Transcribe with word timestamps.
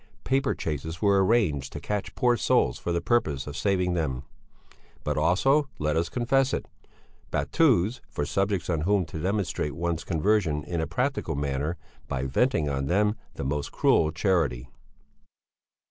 Paper 0.23 0.55
chases 0.55 0.99
were 0.99 1.23
arranged 1.23 1.71
to 1.73 1.79
catch 1.79 2.15
poor 2.15 2.35
souls 2.35 2.79
for 2.79 2.91
the 2.91 3.01
purpose 3.01 3.45
of 3.45 3.55
saving 3.55 3.93
them; 3.93 4.23
but 5.03 5.15
also, 5.15 5.69
let 5.77 5.95
us 5.95 6.09
confess 6.09 6.55
it, 6.55 6.65
battues 7.29 8.01
for 8.09 8.25
subjects 8.25 8.67
on 8.67 8.81
whom 8.81 9.05
to 9.05 9.21
demonstrate 9.21 9.75
one's 9.75 10.03
conversion 10.03 10.63
in 10.63 10.81
a 10.81 10.87
practical 10.87 11.35
manner, 11.35 11.77
by 12.07 12.25
venting 12.25 12.67
on 12.67 12.87
them 12.87 13.15
the 13.35 13.43
most 13.45 13.71
cruel 13.71 14.11
charity. 14.11 14.71